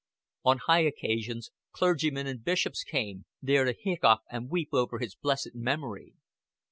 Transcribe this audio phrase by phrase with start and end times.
[0.43, 5.53] On high occasions clergymen and bishops came, there to hiccough and weep over his blessed
[5.53, 6.15] memory.